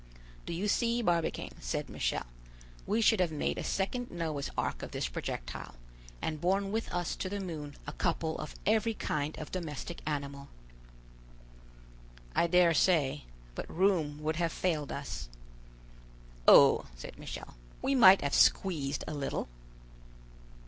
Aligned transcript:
"Do 0.47 0.53
you 0.53 0.67
see, 0.67 1.03
Barbicane," 1.03 1.57
said 1.61 1.87
Michel, 1.87 2.25
"we 2.87 3.01
should 3.01 3.19
have 3.19 3.31
made 3.31 3.59
a 3.59 3.63
second 3.63 4.09
Noah's 4.09 4.49
ark 4.57 4.81
of 4.81 4.89
this 4.89 5.07
projectile, 5.07 5.75
and 6.23 6.41
borne 6.41 6.71
with 6.71 6.91
us 6.91 7.15
to 7.17 7.29
the 7.29 7.39
moon 7.39 7.75
a 7.85 7.91
couple 7.93 8.35
of 8.39 8.55
every 8.65 8.95
kind 8.95 9.37
of 9.37 9.51
domestic 9.51 10.01
animal." 10.07 10.47
"I 12.35 12.47
dare 12.47 12.73
say; 12.73 13.25
but 13.53 13.69
room 13.69 14.23
would 14.23 14.37
have 14.37 14.51
failed 14.51 14.91
us." 14.91 15.29
"Oh!" 16.47 16.87
said 16.95 17.19
Michel, 17.19 17.53
"we 17.83 17.93
might 17.93 18.21
have 18.21 18.33
squeezed 18.33 19.03
a 19.07 19.13
little." 19.13 19.49